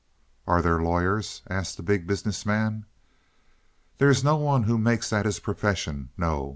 [0.47, 2.87] "Are there any lawyers?" asked the Big Business Man.
[3.99, 6.49] "There is no one who makes that his profession, no.